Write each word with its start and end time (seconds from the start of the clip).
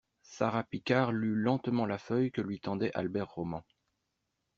Sara 0.23 0.63
Picard 0.63 1.11
lut 1.11 1.35
lentement 1.35 1.85
la 1.85 1.99
feuille 1.99 2.31
que 2.31 2.41
lui 2.41 2.59
tendait 2.59 2.89
Albert 2.95 3.29
Roman. 3.35 3.63